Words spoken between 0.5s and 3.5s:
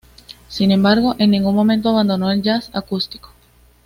embargo, en ningún momento abandonó el jazz acústico.